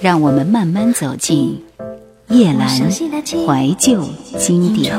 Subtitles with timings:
[0.00, 1.62] 让我们慢慢走进
[2.28, 4.06] 叶阑怀旧
[4.38, 4.94] 经典。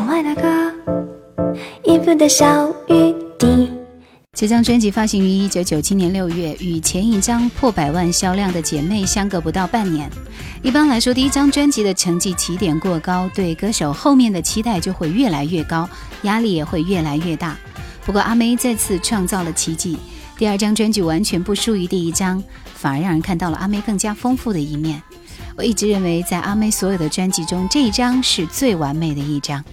[4.33, 10.09] 这张专辑发行于一九九七年六月，与前一张破百万销量的《姐妹》相隔不到半年。
[10.61, 15.89] 一般来说，第一张专辑的成绩起点过高，对歌手后面的期待就会越来越高，
[16.23, 17.57] 压力也会越来越大。
[18.05, 19.97] 不过阿妹再次创造了奇迹，
[20.37, 22.43] 第二张专辑完全不输于第一张，
[22.75, 25.01] 反而让人看到了阿妹更加丰富的一面。
[25.57, 29.63] 我一直认为，在阿妹所有的专辑中，这一张是最完美的一张。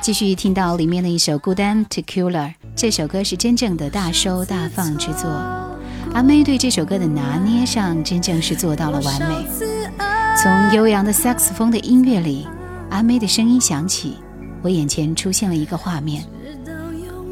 [0.00, 2.30] 继续听到里面的一首《孤单 Tequila》，
[2.76, 5.28] 这首歌是真正的大收大放之作。
[6.14, 9.46] 阿妹对这首歌的拿捏上，真正是做到了完美。
[10.40, 12.46] 从悠扬的萨克斯风的音乐里，
[12.90, 14.18] 阿妹的声音响起，
[14.62, 16.24] 我眼前出现了一个画面：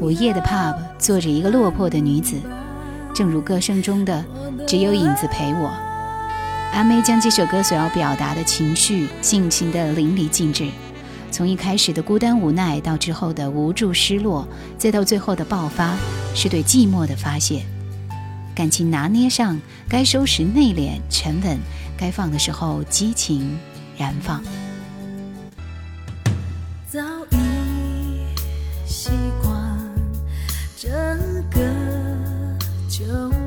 [0.01, 2.35] 午夜的 pub，坐着一个落魄的女子，
[3.17, 4.23] 正如歌声中的
[4.67, 5.73] “只有影子陪我”。
[6.71, 10.69] 阿妹将这首歌所要表达的情绪尽情的淋漓尽致。
[11.31, 15.95] 从一开始的孤单无奈，到之后的无助失落，再到最后的爆发，
[16.35, 17.63] 是对寂寞的发泄。
[18.53, 19.59] 感情拿捏上，
[19.89, 21.57] 该收拾内敛沉稳，
[21.97, 23.57] 该放的时候激情
[23.97, 24.43] 燃放。
[26.87, 26.99] 早
[27.31, 27.37] 已
[28.85, 29.09] 习
[29.41, 29.51] 惯
[30.77, 30.87] 这
[31.49, 31.65] 个
[32.97, 33.46] 就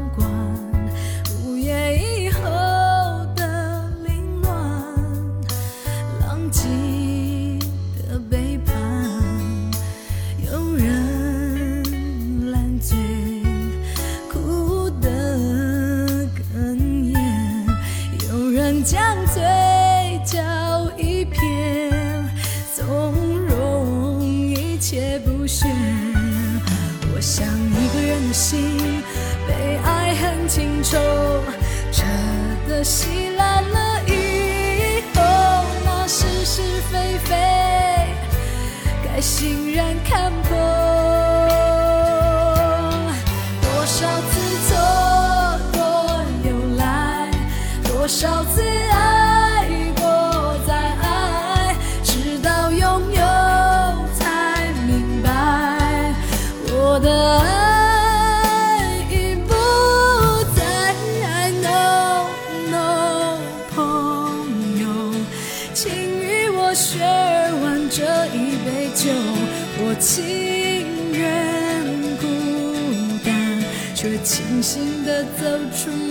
[74.49, 76.10] 清醒地走出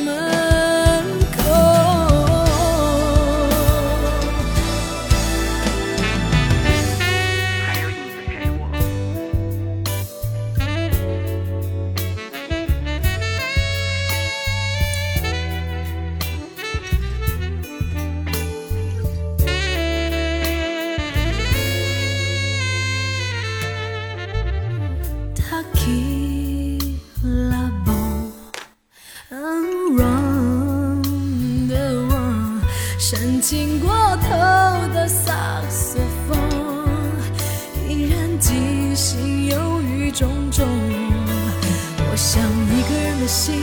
[43.19, 43.61] 的心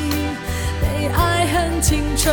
[0.83, 2.31] 被爱恨情仇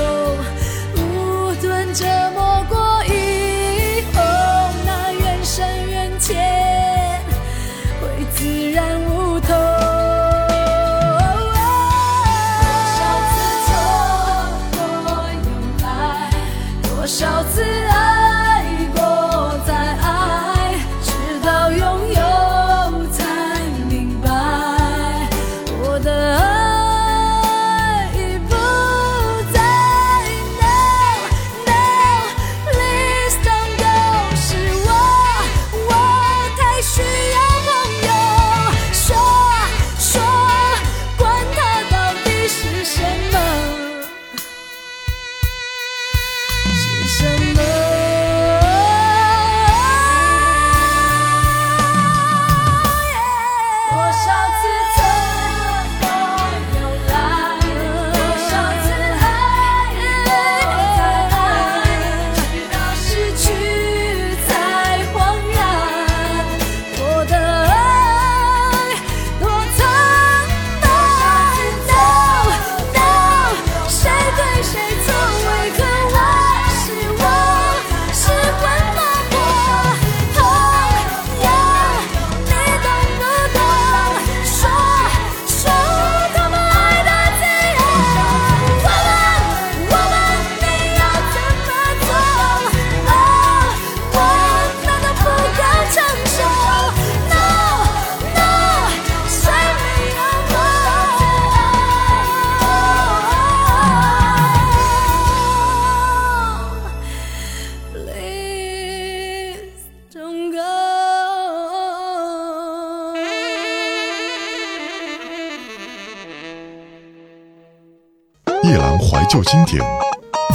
[118.97, 119.81] 怀旧经典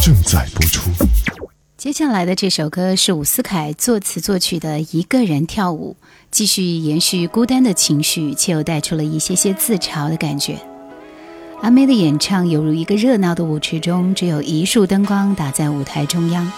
[0.03, 0.91] 正在播出。
[1.77, 5.97] 接下来的这首歌是伍思凯作词作曲的《一个人跳舞》，
[6.31, 10.57] 继续延续孤单的情绪，却又带出了一些些自嘲的感觉。
[11.63, 16.51] 阿妹的演唱犹如一个热闹的舞池中，只有一束灯光打在舞台中央。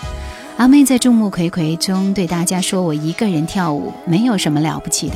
[0.57, 5.15] 阿妹在众目睽睽中对大家说：“我一个人跳舞，没有什么了不起的。”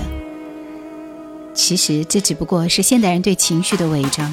[1.54, 4.32] 其实，这只不过是现代人对情绪的伪装。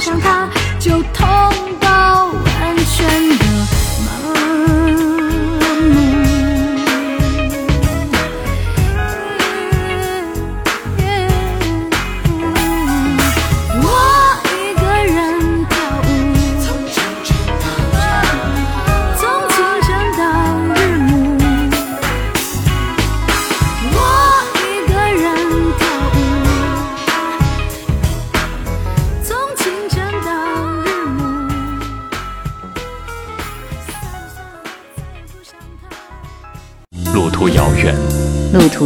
[0.00, 1.19] 想他就。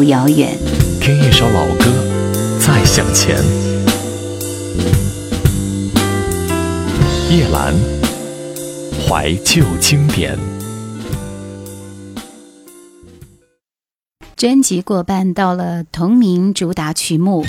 [0.04, 0.58] 途遥远，
[1.00, 1.86] 听一首老歌，
[2.60, 3.42] 再向前。
[7.30, 7.72] 叶兰，
[9.08, 10.38] 怀旧经典。
[14.36, 17.42] 专辑过半，到了同名主打曲目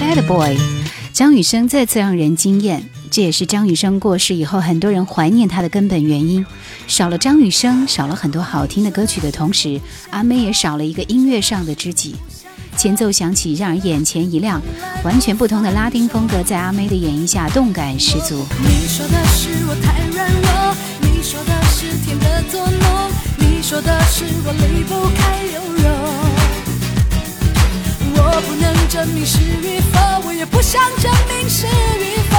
[0.00, 0.56] Bad Boy》，
[1.12, 2.88] 张雨生再次让人惊艳。
[3.18, 6.46] 这也是张雨生过世以后，很多人怀念他的根本原因。
[6.86, 12.14] 少了张雨生，少了很多好听的歌曲的同时，阿妹也少了一个音乐上的知己。
[12.76, 14.62] 前奏响起，让人眼前一亮。
[15.02, 18.46] 完全不同的拉丁风格，在阿妹的演绎下，动感十足。
[18.62, 25.90] 你说的是我太软弱，你说的是天的作弄，你说的是我离不开柔柔。
[28.14, 32.36] 我不能证明是与否，我也不想证明是与否，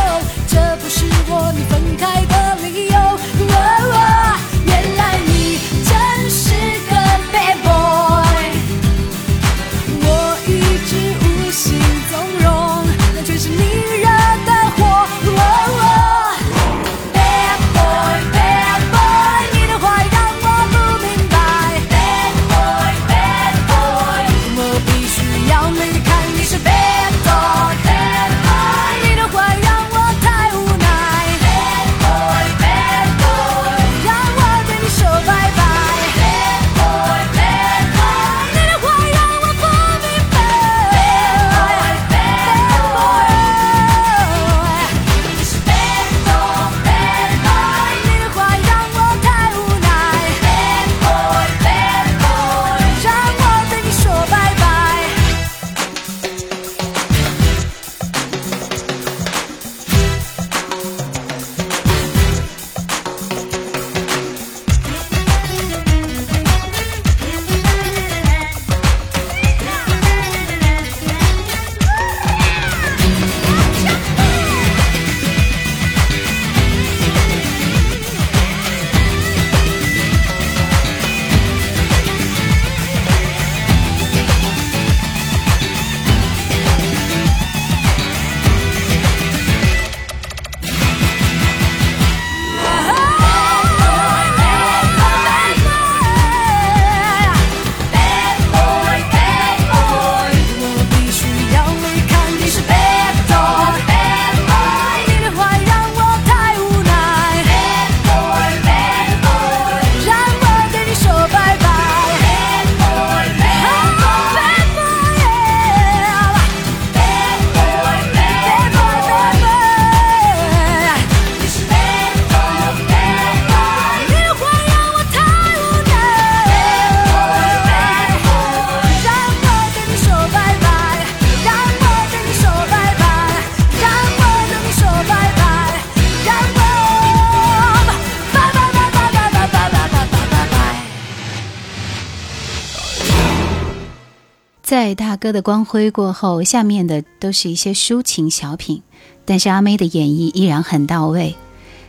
[144.69, 148.83] 在大哥的光辉过后，下面的都是一些抒情小品，
[149.25, 151.35] 但是阿妹的演绎依然很到位。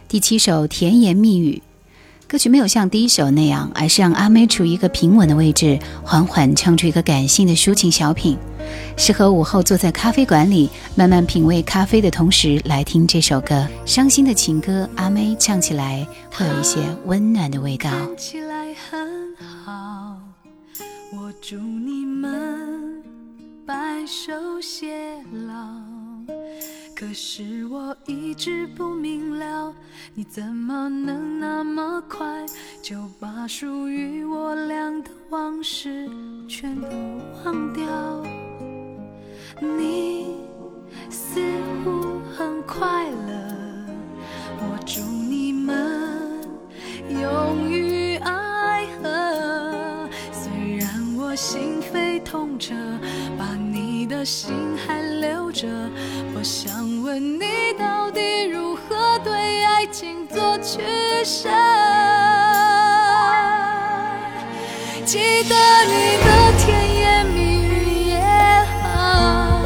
[0.09, 1.61] 第七首《甜言蜜语》，
[2.27, 8.39] 歌曲没有像第一首那样，而是让阿妹处于一个平稳的位置，缓缓唱出一个感性的抒情小品，
[8.97, 13.69] 适合午后坐在咖啡馆里慢慢品味咖啡的同时来听这首歌。
[13.85, 17.91] 伤心的情歌，阿妹唱起来会有一些温暖的味道。
[17.91, 20.17] 看起来很好，
[21.13, 22.60] 我祝你们
[23.71, 24.91] 白首偕
[25.47, 25.55] 老。
[26.97, 29.73] 可是我一直不明了，
[30.13, 32.45] 你怎么能那么快
[32.83, 36.11] 就把属于我俩的往事
[36.49, 36.89] 全都
[37.45, 37.87] 忘掉？
[39.61, 40.35] 你
[41.09, 41.41] 似
[41.85, 43.87] 乎很快乐，
[44.59, 46.43] 我祝你们
[47.09, 50.09] 永浴爱河。
[50.33, 52.75] 虽然我心扉痛彻，
[54.25, 55.67] 心还留着，
[56.35, 60.81] 我想问你到底如何对爱情做取
[61.25, 61.49] 舍？
[65.05, 65.55] 记得
[65.87, 68.21] 你的甜言蜜语也
[68.93, 69.63] 好，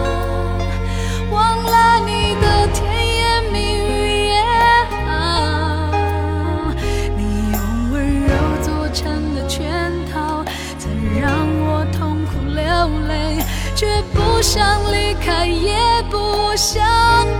[1.30, 2.80] 忘了你的甜
[3.16, 4.40] 言蜜语也
[5.04, 6.72] 好，
[7.16, 7.20] 你
[7.52, 7.58] 用
[7.92, 8.32] 温柔
[8.62, 10.44] 做成了圈套，
[10.78, 11.30] 曾让
[11.66, 12.62] 我痛苦流
[13.08, 13.44] 泪，
[13.76, 15.74] 却不想离开，也
[16.10, 16.84] 不想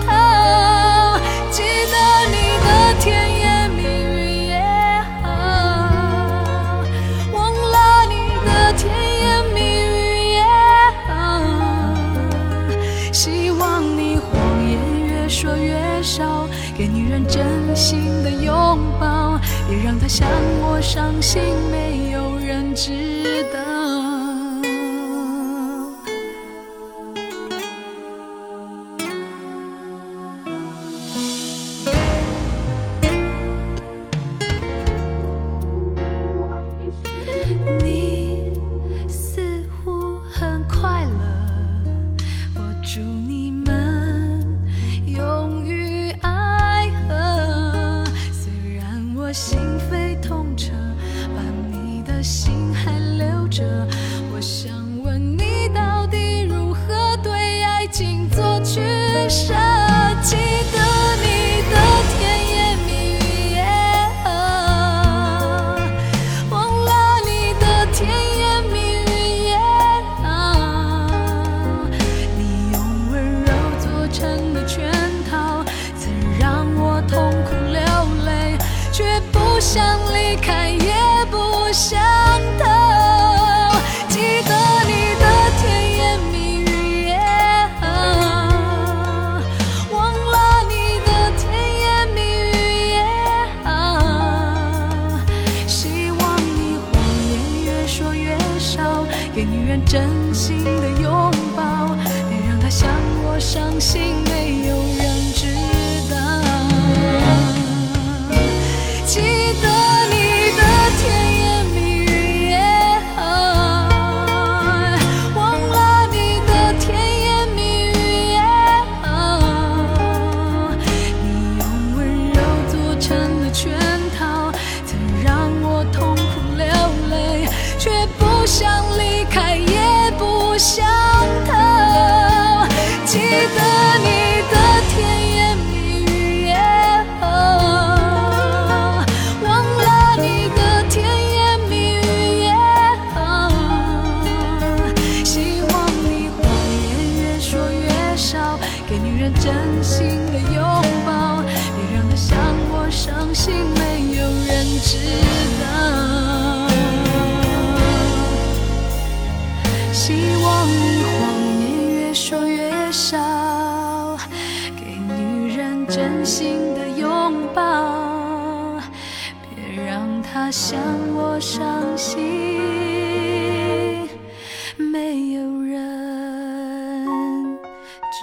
[0.06, 1.20] 逃。
[1.50, 1.96] 记得
[2.32, 4.56] 你的甜言蜜语也
[5.22, 5.28] 好，
[7.30, 8.14] 忘了你
[8.46, 8.88] 的甜
[9.20, 10.42] 言蜜语也
[11.06, 11.12] 好。
[13.12, 14.32] 希望你谎
[14.66, 14.72] 言
[15.06, 20.26] 越说越少，给女人真心的拥抱，别让她像
[20.62, 23.13] 我伤心，没有人知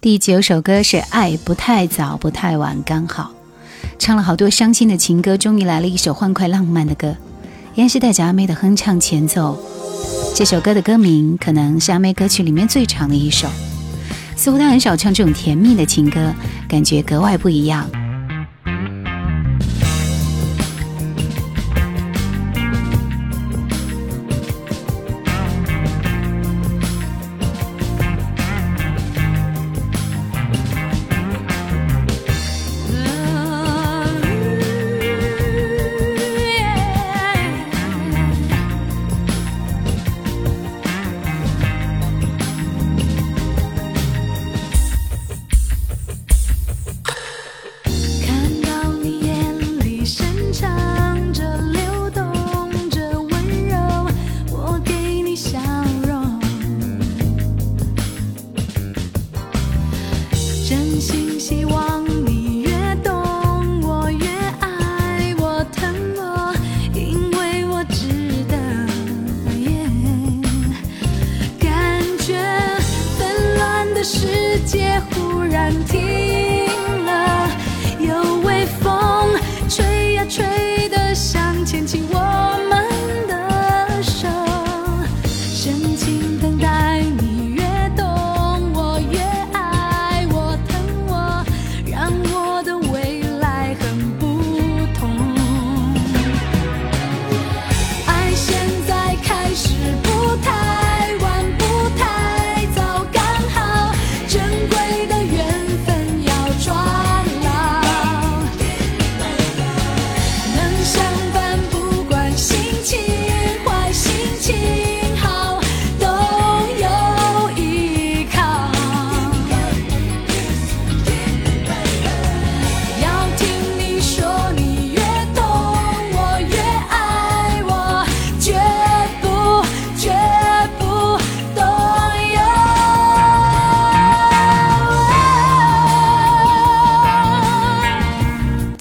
[0.00, 3.32] 第九首歌是爱不太早不太晚刚好
[3.98, 7.16] 唱了好多伤心的情歌终于来了一首欢快浪漫的歌
[7.74, 9.58] 依然是带着阿妹的哼唱前奏。
[10.36, 13.48] 这首歌的歌名可能是阿妹歌曲里面最长的一首。
[14.36, 16.32] 似乎她很少唱这种甜蜜的情歌
[16.68, 17.88] 感觉格外不一样。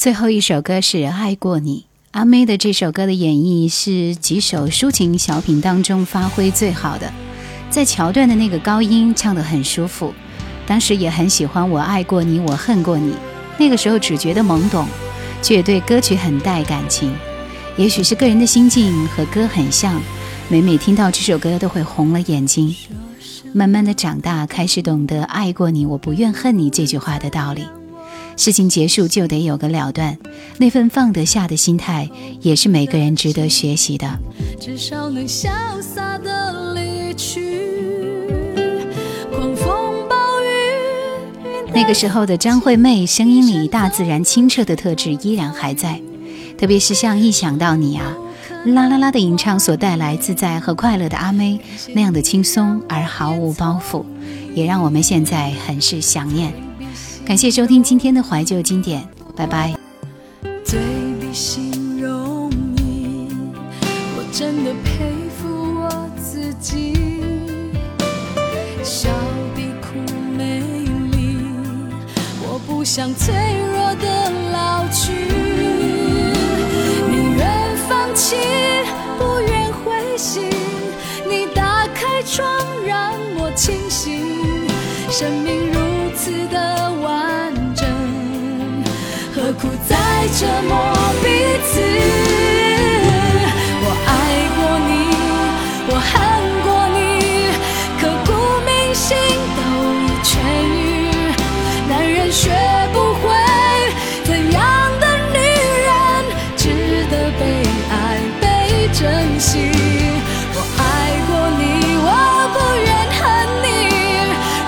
[0.08, 1.80] 最后一首歌是《爱过你》，
[2.12, 7.12] 阿妹的这首歌的演绎是几首抒情小品当中发挥最好的，
[7.70, 10.14] 在桥段的那个高音唱得很舒服。
[10.66, 13.12] 当时也很喜欢《我爱过你，我恨过你》，
[13.58, 14.88] 那个时候只觉得懵懂，
[15.42, 17.14] 却也对歌曲很带感情。
[17.76, 20.02] 也许是个人的心境和歌很像，
[20.48, 22.74] 每每听到这首歌都会红了眼睛。
[23.52, 27.66] 慢慢的长大，开始懂得“爱过你，我不愿恨你”这句话的道理。
[28.38, 30.18] 事情结束就得有个了断，
[30.58, 32.08] 那份放得下的心态，
[32.40, 34.08] 也是每个人值得学习的。
[34.60, 35.50] 至少能潇
[35.82, 37.58] 洒的离去。
[39.36, 39.68] 狂风
[40.08, 46.00] 暴雨，那个时候的张惠妹声音里大自然清澈的特质依然还在，
[46.60, 48.16] 特别是像一想到你啊，
[48.66, 51.60] 啦啦啦的吟唱所带来自在和快乐的阿妹
[51.96, 54.06] 那样的轻松而毫无包袱，
[54.54, 56.54] 也让我们现在很是想念。
[57.28, 59.76] 感谢收听今天的怀旧经典，拜拜。
[60.64, 60.80] 嘴
[61.20, 63.28] 比心容易，
[64.16, 66.94] 我真的佩服我自己。
[68.82, 69.10] 笑
[69.54, 69.98] 比哭
[70.38, 70.62] 美
[71.12, 71.38] 丽，
[72.44, 73.36] 我不想脆
[73.74, 75.12] 弱的老去。
[77.12, 78.38] 宁愿放弃，
[79.20, 80.50] 不愿灰心。
[81.30, 82.48] 你打开窗
[82.86, 84.18] 让我清醒，
[85.10, 86.77] 生命如此的
[89.88, 89.96] 在
[90.38, 90.72] 折磨
[91.24, 91.26] 彼
[91.66, 91.80] 此？
[93.84, 94.10] 我爱
[94.58, 94.92] 过你，
[95.90, 96.12] 我恨
[96.64, 97.00] 过你，
[98.00, 98.30] 刻骨
[98.66, 99.08] 铭心
[99.56, 99.60] 都
[100.04, 100.30] 已痊
[100.76, 100.76] 愈。
[101.90, 102.42] 男人学
[102.94, 103.26] 不会
[104.26, 104.60] 怎样
[105.00, 105.38] 的女
[105.88, 105.90] 人
[106.58, 106.64] 值
[107.10, 107.42] 得被
[107.90, 107.94] 爱、
[108.42, 108.46] 被
[108.94, 109.00] 珍
[109.40, 109.50] 惜。
[110.54, 110.82] 我爱
[111.28, 111.64] 过你，
[112.04, 112.06] 我
[112.54, 113.22] 不愿恨
[113.64, 113.66] 你，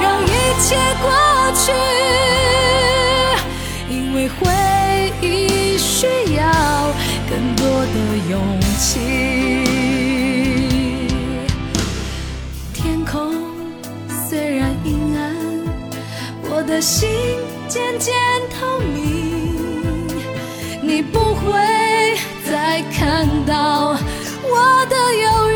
[0.02, 0.28] 让一
[0.62, 0.68] 切
[1.02, 1.06] 过
[1.54, 1.64] 去。
[3.90, 4.69] 因为回忆
[6.00, 6.94] 需要
[7.30, 7.94] 更多的
[8.30, 8.40] 勇
[8.78, 9.00] 气。
[12.74, 13.36] 天空
[14.08, 15.36] 虽然阴暗，
[16.50, 17.10] 我的心
[17.68, 18.16] 渐渐
[18.50, 20.08] 透明，
[20.82, 21.52] 你不会
[22.50, 23.98] 再看到
[24.42, 25.52] 我的忧